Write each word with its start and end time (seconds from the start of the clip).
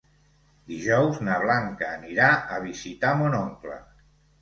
Dijous 0.71 1.19
na 1.27 1.37
Blanca 1.45 1.91
anirà 1.99 2.33
a 2.57 2.61
visitar 2.67 3.15
mon 3.25 3.41
oncle. 3.45 3.83